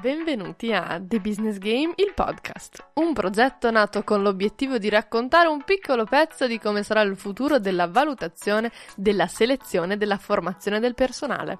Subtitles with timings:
[0.00, 5.64] Benvenuti a The Business Game, il podcast, un progetto nato con l'obiettivo di raccontare un
[5.64, 10.94] piccolo pezzo di come sarà il futuro della valutazione, della selezione e della formazione del
[10.94, 11.58] personale.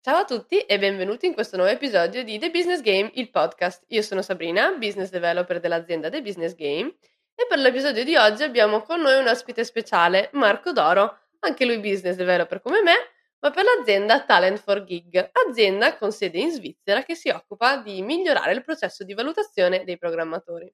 [0.00, 3.84] Ciao a tutti e benvenuti in questo nuovo episodio di The Business Game, il podcast.
[3.88, 6.92] Io sono Sabrina, business developer dell'azienda The Business Game
[7.36, 11.78] e per l'episodio di oggi abbiamo con noi un ospite speciale, Marco Doro, anche lui
[11.78, 13.13] business developer come me
[13.44, 18.00] ma per l'azienda Talent for Gig, azienda con sede in Svizzera che si occupa di
[18.00, 20.72] migliorare il processo di valutazione dei programmatori.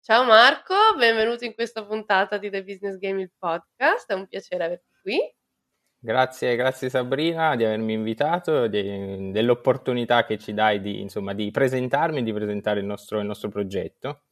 [0.00, 4.64] Ciao Marco, benvenuto in questa puntata di The Business Game il podcast, è un piacere
[4.64, 5.18] averti qui.
[5.98, 12.20] Grazie, grazie Sabrina di avermi invitato, di, dell'opportunità che ci dai di, insomma, di presentarmi
[12.20, 14.22] e di presentare il nostro, il nostro progetto.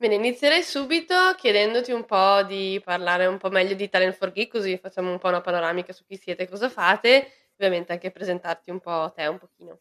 [0.00, 4.50] Bene, inizierei subito chiedendoti un po' di parlare un po' meglio di Talent for Geek,
[4.50, 8.70] così facciamo un po' una panoramica su chi siete e cosa fate, ovviamente anche presentarti
[8.70, 9.80] un po' te un pochino.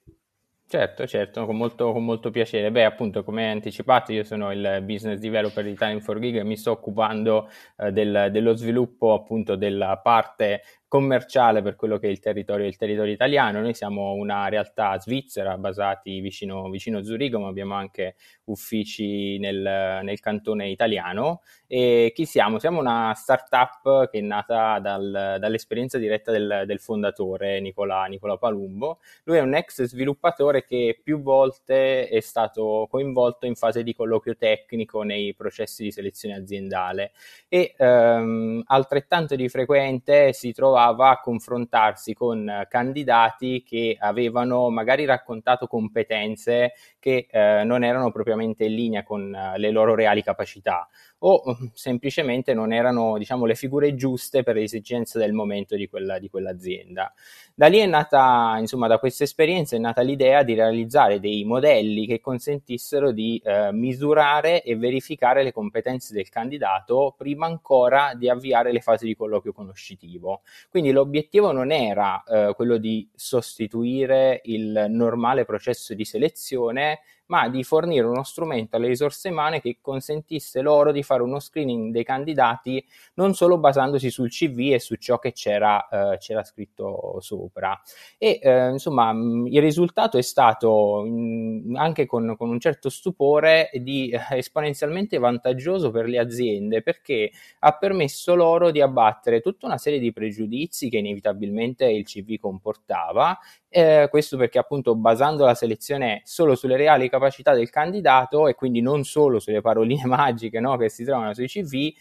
[0.67, 2.69] Certo, certo, con molto, con molto, piacere.
[2.69, 6.57] Beh, appunto, come anticipato, io sono il business developer di Talent for Gig e mi
[6.57, 12.19] sto occupando eh, del, dello sviluppo appunto della parte commerciale per quello che è il
[12.19, 13.61] territorio, il territorio italiano.
[13.61, 20.19] Noi siamo una realtà svizzera basati vicino, vicino Zurigo, ma abbiamo anche uffici nel, nel,
[20.19, 21.41] cantone italiano.
[21.67, 22.57] E chi siamo?
[22.57, 28.99] Siamo una startup che è nata dal, dall'esperienza diretta del, del fondatore Nicola, Nicola, Palumbo.
[29.25, 34.35] Lui è un ex sviluppatore che più volte è stato coinvolto in fase di colloquio
[34.35, 37.11] tecnico nei processi di selezione aziendale
[37.47, 45.03] e ehm, altrettanto di frequente si trova trovava a confrontarsi con candidati che avevano magari
[45.03, 50.87] raccontato competenze che eh, non erano propriamente in linea con uh, le loro reali capacità
[51.19, 55.87] o mm, semplicemente non erano diciamo, le figure giuste per le esigenze del momento di,
[55.87, 57.13] quella, di quell'azienda.
[57.53, 62.05] Da lì è nata, insomma, da questa esperienza è nata l'idea di realizzare dei modelli
[62.05, 68.71] che consentissero di eh, misurare e verificare le competenze del candidato prima ancora di avviare
[68.71, 70.41] le fasi di colloquio conoscitivo.
[70.69, 76.99] Quindi l'obiettivo non era eh, quello di sostituire il normale processo di selezione,
[77.29, 81.91] ma di fornire uno strumento alle risorse umane che consentisse loro di fare uno screening
[81.91, 82.83] dei candidati
[83.15, 87.79] non solo basandosi sul CV e su ciò che c'era, eh, c'era scritto sopra.
[88.17, 94.09] E eh, insomma, il risultato è stato mh, anche con, con, un certo stupore di
[94.09, 99.99] eh, esponenzialmente vantaggioso per le aziende perché ha permesso loro di abbattere tutta una serie
[99.99, 103.37] di pregiudizi che inevitabilmente il CV comportava
[103.69, 108.81] eh, questo perché appunto basando la selezione solo sulle reali capacità del candidato e quindi
[108.81, 111.93] non solo sulle paroline magiche no, che si trovano sui CV,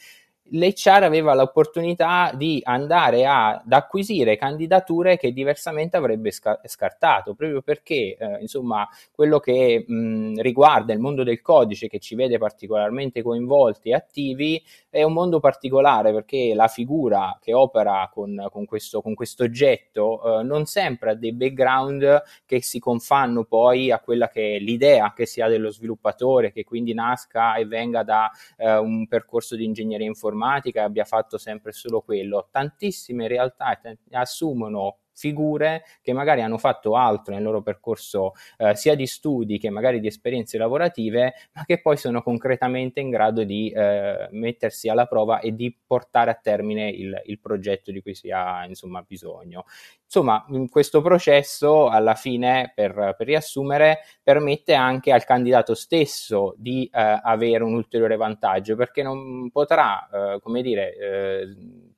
[0.50, 7.60] l'HR aveva l'opportunità di andare a, ad acquisire candidature che diversamente avrebbe sca- scartato, proprio
[7.60, 13.22] perché eh, insomma quello che mh, riguarda il mondo del codice che ci vede particolarmente
[13.22, 19.02] coinvolti e attivi è un mondo particolare perché la figura che opera con, con, questo,
[19.02, 24.28] con questo, oggetto eh, non sempre ha dei background che si confanno poi a quella
[24.28, 28.76] che è l'idea che si ha dello sviluppatore, che quindi nasca e venga da eh,
[28.76, 32.48] un percorso di ingegneria informatica informatica abbia fatto sempre solo quello.
[32.50, 33.78] Tantissime realtà
[34.12, 39.68] assumono figure che magari hanno fatto altro nel loro percorso eh, sia di studi che
[39.68, 45.06] magari di esperienze lavorative, ma che poi sono concretamente in grado di eh, mettersi alla
[45.06, 49.64] prova e di portare a termine il, il progetto di cui si ha insomma, bisogno.
[50.10, 56.88] Insomma, in questo processo, alla fine, per, per riassumere, permette anche al candidato stesso di
[56.90, 61.46] eh, avere un ulteriore vantaggio, perché non potrà, eh, come dire, eh,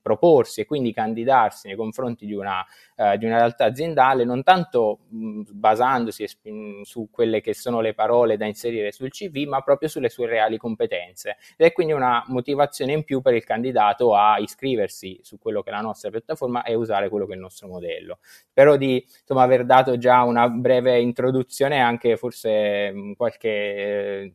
[0.03, 2.65] proporsi e quindi candidarsi nei confronti di una,
[2.97, 7.95] uh, di una realtà aziendale non tanto mh, basandosi mh, su quelle che sono le
[7.95, 11.37] parole da inserire sul CV, ma proprio sulle sue reali competenze.
[11.57, 15.71] Ed è quindi una motivazione in più per il candidato a iscriversi su quello che
[15.71, 18.00] è la nostra piattaforma e usare quello che è il nostro modello.
[18.21, 24.33] Spero di insomma, aver dato già una breve introduzione e anche forse mh, qualche eh,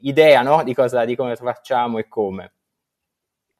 [0.00, 0.62] idea no?
[0.62, 2.52] di, cosa, di come facciamo e come.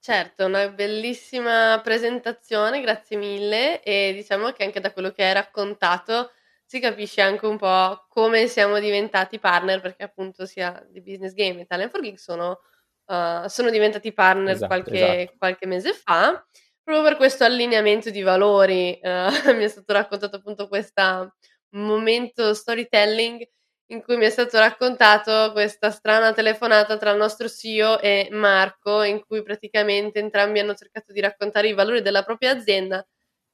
[0.01, 6.31] Certo, una bellissima presentazione, grazie mille e diciamo che anche da quello che hai raccontato
[6.65, 11.63] si capisce anche un po' come siamo diventati partner, perché appunto sia di Business Game
[11.63, 12.61] e Talent for Geek sono,
[13.07, 15.37] uh, sono diventati partner esatto, qualche, esatto.
[15.39, 16.47] qualche, mese fa,
[16.89, 19.09] proprio per questo allineamento di valori uh,
[19.55, 21.35] mi è stato raccontato appunto questo
[21.73, 23.47] momento storytelling
[23.91, 29.03] in cui mi è stato raccontato questa strana telefonata tra il nostro CEO e Marco,
[29.03, 33.07] in cui praticamente entrambi hanno cercato di raccontare i valori della propria azienda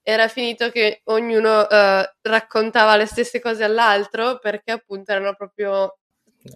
[0.06, 5.98] era finito che ognuno uh, raccontava le stesse cose all'altro perché appunto erano proprio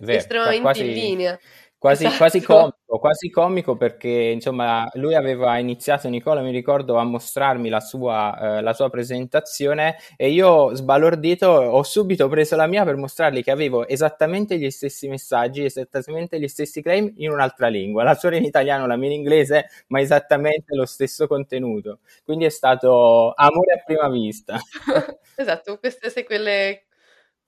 [0.01, 1.39] Vero, estremamente quasi, in linea.
[1.81, 2.17] Quasi, esatto.
[2.19, 7.79] quasi, comico, quasi comico perché insomma lui aveva iniziato, Nicola mi ricordo, a mostrarmi la
[7.79, 13.45] sua, eh, la sua presentazione e io sbalordito ho subito preso la mia per mostrargli
[13.45, 18.35] che avevo esattamente gli stessi messaggi, esattamente gli stessi claim in un'altra lingua, la sua
[18.35, 22.01] in italiano, la mia in inglese, ma esattamente lo stesso contenuto.
[22.25, 24.59] Quindi è stato amore a prima vista.
[25.37, 26.88] esatto, queste sono quelle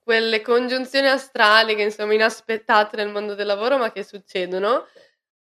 [0.03, 4.87] quelle congiunzioni astrali che insomma inaspettate nel mondo del lavoro ma che succedono,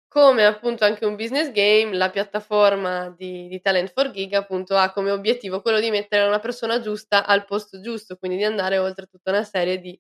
[0.08, 4.90] come appunto anche un business game, la piattaforma di, di Talent for Gig appunto ha
[4.92, 9.06] come obiettivo quello di mettere una persona giusta al posto giusto, quindi di andare oltre
[9.06, 9.98] tutta una serie di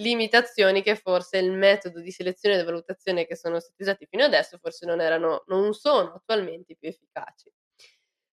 [0.00, 4.58] limitazioni che forse il metodo di selezione e valutazione che sono stati usati fino adesso
[4.58, 7.52] forse non erano, non sono attualmente più efficaci.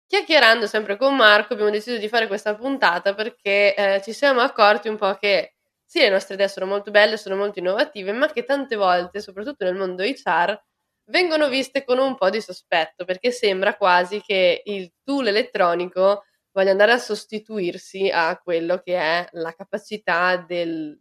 [0.07, 4.87] Chiacchierando sempre con Marco abbiamo deciso di fare questa puntata perché eh, ci siamo accorti
[4.87, 5.54] un po' che
[5.95, 9.63] sì, le nostre idee sono molto belle, sono molto innovative, ma che tante volte, soprattutto
[9.65, 10.61] nel mondo HR,
[11.05, 16.71] vengono viste con un po' di sospetto, perché sembra quasi che il tool elettronico voglia
[16.71, 20.99] andare a sostituirsi a quello che è la capacità del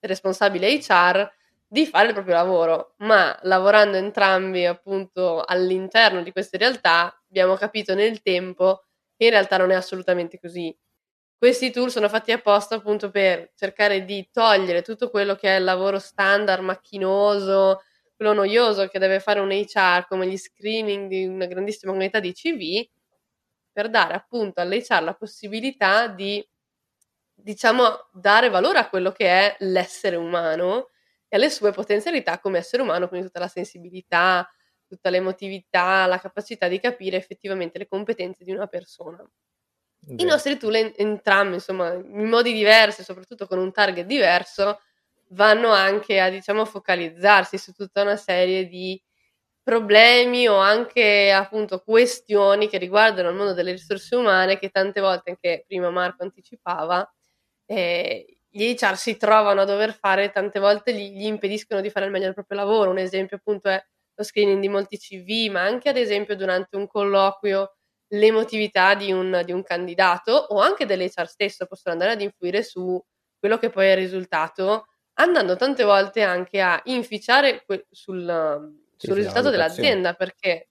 [0.00, 1.30] responsabile HR
[1.66, 7.94] di fare il proprio lavoro, ma lavorando entrambi appunto all'interno di queste realtà abbiamo capito
[7.94, 8.84] nel tempo
[9.16, 10.74] che in realtà non è assolutamente così.
[11.42, 15.64] Questi tool sono fatti apposta appunto per cercare di togliere tutto quello che è il
[15.64, 17.80] lavoro standard, macchinoso,
[18.14, 22.34] quello noioso che deve fare un HR, come gli screening di una grandissima comunità di
[22.34, 22.86] CV,
[23.72, 26.46] per dare appunto all'HR la possibilità di,
[27.34, 30.90] diciamo, dare valore a quello che è l'essere umano
[31.28, 34.46] e alle sue potenzialità come essere umano, quindi tutta la sensibilità,
[34.86, 39.26] tutta l'emotività, la capacità di capire effettivamente le competenze di una persona.
[40.06, 44.80] I nostri tool en- entrambi, insomma, in modi diversi, soprattutto con un target diverso,
[45.28, 49.00] vanno anche a, diciamo, focalizzarsi su tutta una serie di
[49.62, 55.30] problemi o anche appunto questioni che riguardano il mondo delle risorse umane che tante volte,
[55.30, 57.08] anche prima Marco anticipava,
[57.66, 62.06] eh, gli HR si trovano a dover fare, tante volte gli, gli, impediscono di fare
[62.06, 62.90] il meglio del proprio lavoro.
[62.90, 63.80] Un esempio appunto è
[64.14, 67.76] lo screening di molti CV, ma anche ad esempio durante un colloquio
[68.12, 73.00] l'emotività di un, di un candidato o anche dell'HR stesso possono andare ad influire su
[73.38, 79.14] quello che poi è il risultato, andando tante volte anche a inficiare que- sul, sul
[79.14, 80.68] risultato dell'azienda, perché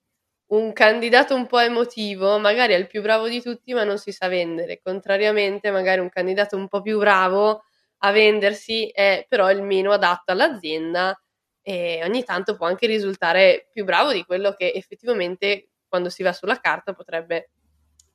[0.52, 4.12] un candidato un po' emotivo magari è il più bravo di tutti ma non si
[4.12, 7.62] sa vendere, contrariamente magari un candidato un po' più bravo
[8.02, 11.18] a vendersi è però il meno adatto all'azienda
[11.62, 16.32] e ogni tanto può anche risultare più bravo di quello che effettivamente quando si va
[16.32, 17.50] sulla carta potrebbe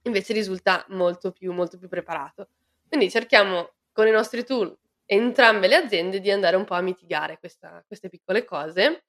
[0.04, 2.50] invece risulta molto più, molto più preparato.
[2.88, 4.75] Quindi cerchiamo con i nostri tool
[5.06, 9.06] entrambe le aziende di andare un po' a mitigare questa, queste piccole cose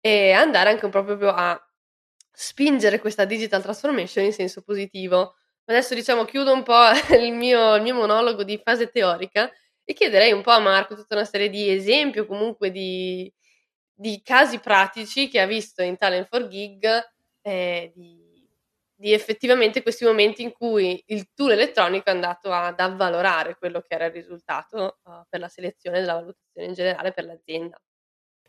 [0.00, 1.60] e andare anche un po' proprio a
[2.32, 5.34] spingere questa digital transformation in senso positivo.
[5.64, 9.50] Adesso diciamo chiudo un po' il mio, il mio monologo di fase teorica
[9.84, 13.32] e chiederei un po' a Marco tutta una serie di esempi o comunque di,
[13.92, 16.86] di casi pratici che ha visto in Talent for Gig
[17.46, 18.48] eh, di,
[18.92, 23.94] di, effettivamente questi momenti in cui il tool elettronico è andato ad avvalorare quello che
[23.94, 27.80] era il risultato uh, per la selezione della valutazione in generale per l'azienda.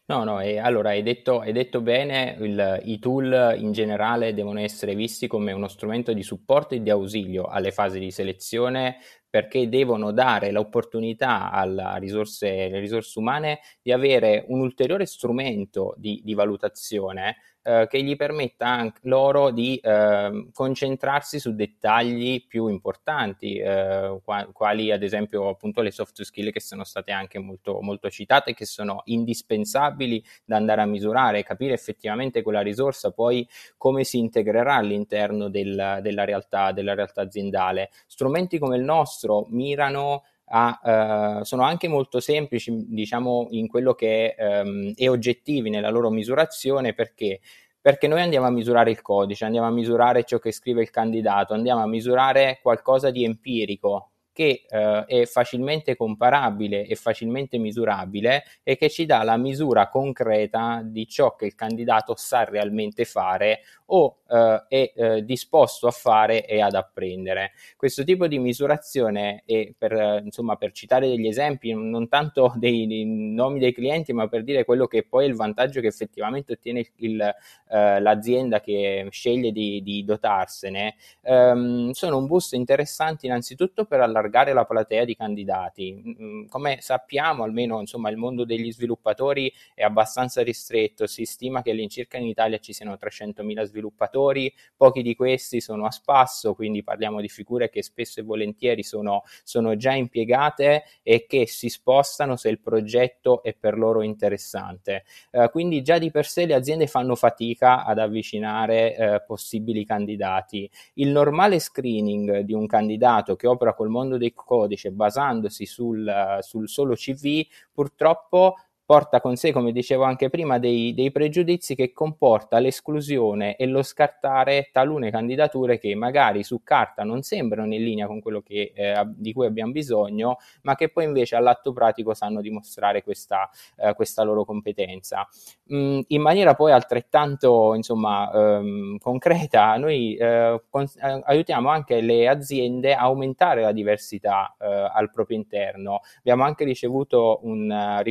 [0.10, 4.62] No, no, e allora hai detto, hai detto bene, il, i tool in generale devono
[4.62, 9.67] essere visti come uno strumento di supporto e di ausilio alle fasi di selezione perché
[9.67, 17.36] devono dare l'opportunità alle risorse, risorse umane di avere un ulteriore strumento di, di valutazione
[17.67, 24.21] eh, che gli permetta anche loro di eh, concentrarsi su dettagli più importanti, eh,
[24.53, 28.65] quali ad esempio appunto le soft skill che sono state anche molto, molto citate, che
[28.65, 33.45] sono indispensabili da andare a misurare, capire effettivamente quella risorsa poi
[33.75, 37.89] come si integrerà all'interno del, della, realtà, della realtà aziendale.
[38.05, 44.35] Strumenti come il nostro mirano a, uh, sono anche molto semplici, diciamo, in quello che
[44.37, 47.39] um, è oggettivi nella loro misurazione perché?
[47.79, 51.53] Perché noi andiamo a misurare il codice, andiamo a misurare ciò che scrive il candidato,
[51.53, 58.77] andiamo a misurare qualcosa di empirico che eh, è facilmente comparabile e facilmente misurabile e
[58.77, 64.20] che ci dà la misura concreta di ciò che il candidato sa realmente fare o
[64.29, 67.53] eh, è eh, disposto a fare e ad apprendere.
[67.75, 73.06] Questo tipo di misurazione, e per, insomma, per citare degli esempi, non tanto dei, dei,
[73.06, 76.79] nomi dei clienti, ma per dire quello che poi è il vantaggio che effettivamente ottiene
[76.82, 77.36] il, il,
[77.72, 84.25] eh, l'azienda che sceglie di, di dotarsene, ehm, sono un boost interessanti innanzitutto per allargare
[84.53, 86.15] la platea di candidati.
[86.22, 91.72] Mm, come sappiamo, almeno insomma, il mondo degli sviluppatori è abbastanza ristretto, si stima che
[91.72, 97.22] all'incirca in Italia ci siano 300.000 sviluppatori, pochi di questi sono a spasso, quindi parliamo
[97.22, 102.50] di figure che spesso e volentieri sono, sono già impiegate e che si spostano se
[102.50, 105.03] il progetto è per loro interessante.
[105.31, 110.69] Eh, quindi già di per sé le aziende fanno fatica ad avvicinare eh, possibili candidati.
[110.96, 116.67] Il normale screening di un candidato che opera col mondo del codice basandosi sul, sul
[116.67, 118.55] solo CV purtroppo
[118.88, 123.84] porta con sé, come dicevo anche prima, dei, dei, pregiudizi che comporta l'esclusione e lo
[123.84, 129.03] scartare talune candidature che magari su carta non sembrano in linea con quello che, eh,
[129.08, 134.24] di cui abbiamo bisogno, ma che poi invece all'atto pratico sanno dimostrare questa, eh, questa
[134.24, 135.27] loro competenza.
[135.74, 142.29] Mm, in maniera poi altrettanto insomma, ehm, concreta, noi eh, con, eh, aiutiamo anche le
[142.29, 146.00] aziende a aumentare la diversità eh, al proprio interno.
[146.20, 148.01] Abbiamo anche ricevuto un uh,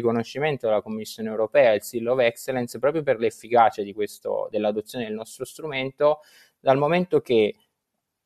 [0.66, 5.44] riconoscimento dalla Commissione europea, il Seal of Excellence, proprio per l'efficacia questo, dell'adozione del nostro
[5.44, 6.20] strumento,
[6.58, 7.54] dal momento che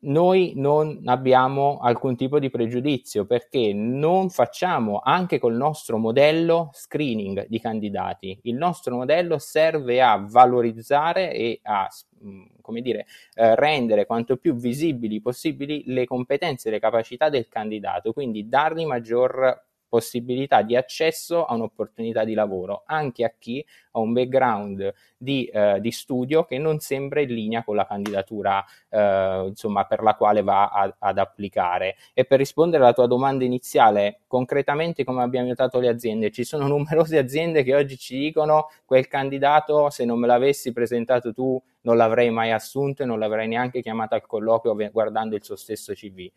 [0.02, 7.46] noi non abbiamo alcun tipo di pregiudizio perché non facciamo anche col nostro modello screening
[7.48, 8.38] di candidati.
[8.44, 11.86] Il nostro modello serve a valorizzare e a
[12.24, 17.48] mm, come dire, eh, rendere quanto più visibili possibili le competenze e le capacità del
[17.48, 23.98] candidato, quindi dargli maggior possibilità di accesso a un'opportunità di lavoro anche a chi ha
[23.98, 29.44] un background di, eh, di studio che non sembra in linea con la candidatura eh,
[29.48, 31.96] insomma, per la quale va a, ad applicare.
[32.14, 36.30] E per rispondere alla tua domanda iniziale, concretamente come abbiamo aiutato le aziende?
[36.30, 41.32] Ci sono numerose aziende che oggi ci dicono quel candidato se non me l'avessi presentato
[41.32, 45.56] tu non l'avrei mai assunto e non l'avrei neanche chiamato al colloquio guardando il suo
[45.56, 46.30] stesso CV.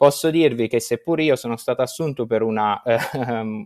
[0.00, 2.96] Posso dirvi che seppur io sono stato assunto per una eh,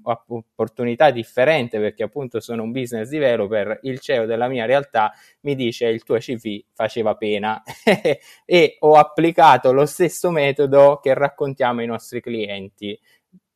[0.03, 5.13] opportunità differente, perché appunto sono un business developer, il CEO della mia realtà
[5.43, 7.63] mi dice il tuo CV faceva pena
[8.45, 12.99] e ho applicato lo stesso metodo che raccontiamo ai nostri clienti.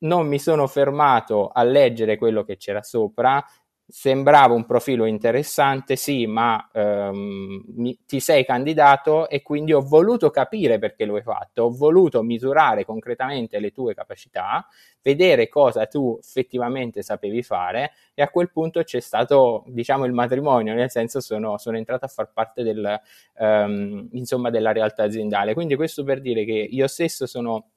[0.05, 3.45] Non mi sono fermato a leggere quello che c'era sopra,
[3.89, 10.29] sembrava un profilo interessante, sì, ma ehm, mi, ti sei candidato e quindi ho voluto
[10.29, 14.67] capire perché lo hai fatto, ho voluto misurare concretamente le tue capacità,
[15.01, 20.75] vedere cosa tu effettivamente sapevi fare e a quel punto c'è stato, diciamo, il matrimonio,
[20.75, 22.99] nel senso sono, sono entrato a far parte del,
[23.37, 25.55] ehm, insomma, della realtà aziendale.
[25.55, 27.71] Quindi questo per dire che io stesso sono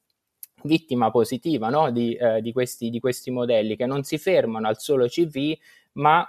[0.64, 1.90] vittima positiva no?
[1.90, 5.56] di, eh, di, questi, di questi modelli che non si fermano al solo CV,
[5.94, 6.26] ma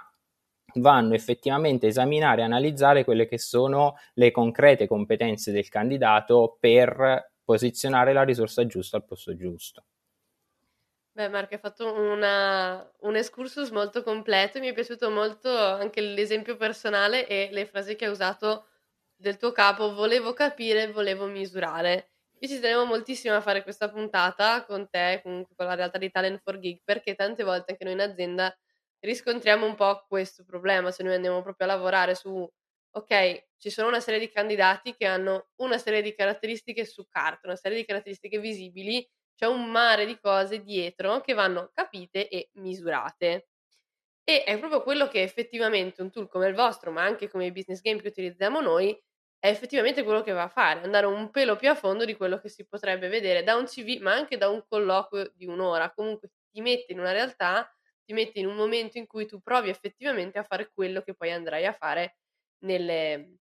[0.76, 7.32] vanno effettivamente a esaminare e analizzare quelle che sono le concrete competenze del candidato per
[7.44, 9.84] posizionare la risorsa giusta al posto giusto.
[11.12, 16.56] Beh, Marco, hai fatto una, un excursus molto completo, mi è piaciuto molto anche l'esempio
[16.56, 18.66] personale e le frasi che hai usato
[19.14, 22.10] del tuo capo, volevo capire, volevo misurare.
[22.40, 26.10] Io ci tenevo moltissimo a fare questa puntata con te, comunque con la realtà di
[26.10, 28.52] Talent for Gig, perché tante volte anche noi in azienda
[29.04, 32.48] riscontriamo un po' questo problema, se noi andiamo proprio a lavorare su,
[32.90, 37.46] ok, ci sono una serie di candidati che hanno una serie di caratteristiche su carta,
[37.48, 42.50] una serie di caratteristiche visibili, c'è un mare di cose dietro che vanno capite e
[42.54, 43.48] misurate.
[44.26, 47.52] E è proprio quello che effettivamente un tool come il vostro, ma anche come i
[47.52, 48.98] business game che utilizziamo noi,
[49.38, 52.38] è effettivamente quello che va a fare, andare un pelo più a fondo di quello
[52.38, 55.92] che si potrebbe vedere da un CV, ma anche da un colloquio di un'ora.
[55.92, 57.70] Comunque ti mette in una realtà
[58.04, 61.32] ti metti in un momento in cui tu provi effettivamente a fare quello che poi
[61.32, 62.16] andrai a fare
[62.58, 63.38] nelle,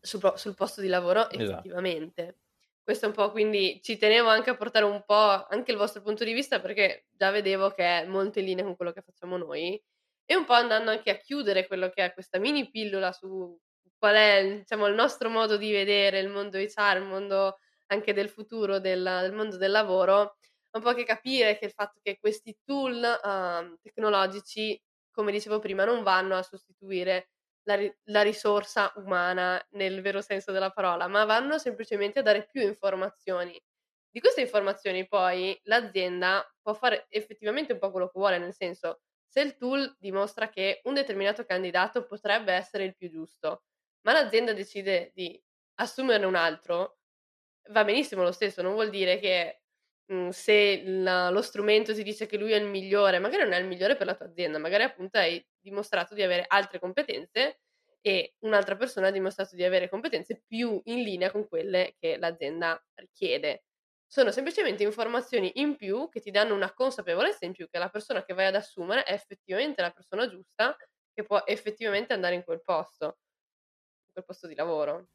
[0.00, 1.42] sul, sul, posto di lavoro esatto.
[1.42, 2.22] effettivamente.
[2.22, 2.44] Esatto.
[2.82, 6.02] Questo è un po', quindi ci tenevo anche a portare un po' anche il vostro
[6.02, 9.36] punto di vista perché già vedevo che è molto in linea con quello che facciamo
[9.36, 9.82] noi
[10.24, 13.58] e un po' andando anche a chiudere quello che è questa mini pillola su
[13.98, 18.28] qual è diciamo, il nostro modo di vedere il mondo HR, il mondo anche del
[18.28, 20.36] futuro del, del mondo del lavoro
[20.76, 24.80] un po' che capire che il fatto che questi tool uh, tecnologici,
[25.10, 27.30] come dicevo prima, non vanno a sostituire
[27.64, 32.46] la, ri- la, risorsa umana nel vero senso della parola, ma vanno semplicemente a dare
[32.46, 33.60] più informazioni.
[34.08, 39.00] Di queste informazioni poi l'azienda può fare effettivamente un po' quello che vuole, nel senso
[39.36, 43.64] se il tool dimostra che un determinato candidato potrebbe essere il più giusto,
[44.02, 45.38] ma l'azienda decide di
[45.74, 46.98] assumerne un altro,
[47.70, 49.60] va benissimo lo stesso, non vuol dire che
[50.06, 53.58] mh, se la, lo strumento ti dice che lui è il migliore, magari non è
[53.58, 57.60] il migliore per la tua azienda, magari appunto hai dimostrato di avere altre competenze
[58.00, 62.80] e un'altra persona ha dimostrato di avere competenze più in linea con quelle che l'azienda
[62.94, 63.64] richiede.
[64.08, 68.24] Sono semplicemente informazioni in più che ti danno una consapevolezza in più che la persona
[68.24, 70.76] che vai ad assumere è effettivamente la persona giusta
[71.12, 73.18] che può effettivamente andare in quel posto,
[74.06, 75.08] in quel posto di lavoro.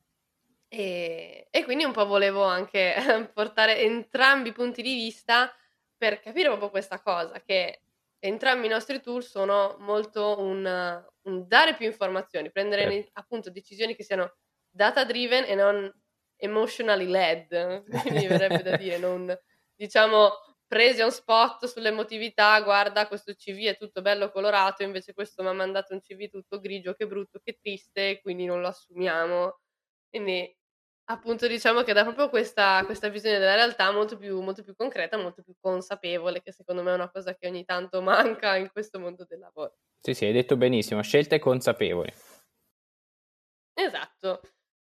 [0.73, 2.95] E, e quindi un po' volevo anche
[3.33, 5.53] portare entrambi i punti di vista
[5.97, 7.81] per capire proprio questa cosa, che
[8.19, 13.09] entrambi i nostri tool sono molto un, un dare più informazioni, prendere certo.
[13.15, 14.35] appunto decisioni che siano
[14.69, 15.91] data driven e non
[16.37, 17.51] emotionally led,
[18.09, 19.37] mi verrebbe da dire, non
[19.75, 20.29] diciamo
[20.65, 25.53] presi on spot sull'emotività, guarda questo CV è tutto bello colorato, invece questo mi ha
[25.53, 29.59] mandato un CV tutto grigio, che brutto, che triste, quindi non lo assumiamo.
[30.09, 30.55] Quindi
[31.05, 35.17] appunto diciamo che dà proprio questa, questa visione della realtà molto più, molto più concreta,
[35.17, 38.99] molto più consapevole, che secondo me è una cosa che ogni tanto manca in questo
[38.99, 39.75] mondo del lavoro.
[39.99, 42.11] Sì, sì, hai detto benissimo, scelte consapevoli.
[43.73, 44.41] Esatto.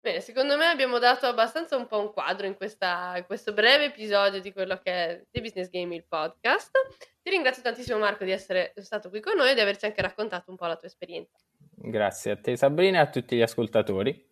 [0.00, 3.87] Bene, secondo me abbiamo dato abbastanza un po' un quadro in, questa, in questo breve
[3.87, 6.71] episodio di quello che è The Business Game, il podcast.
[7.21, 10.50] Ti ringrazio tantissimo Marco di essere stato qui con noi e di averci anche raccontato
[10.50, 11.37] un po' la tua esperienza.
[11.75, 14.27] Grazie a te Sabrina e a tutti gli ascoltatori.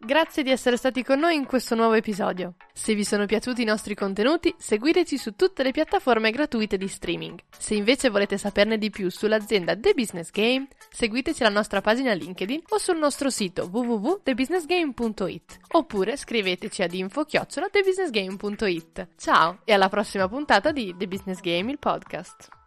[0.00, 2.54] Grazie di essere stati con noi in questo nuovo episodio.
[2.72, 7.40] Se vi sono piaciuti i nostri contenuti, seguiteci su tutte le piattaforme gratuite di streaming.
[7.50, 12.62] Se invece volete saperne di più sull'azienda The Business Game, seguiteci alla nostra pagina LinkedIn
[12.68, 19.08] o sul nostro sito www.thebusinessgame.it oppure scriveteci ad info-thebusinessgame.it.
[19.16, 22.57] Ciao e alla prossima puntata di The Business Game, il podcast.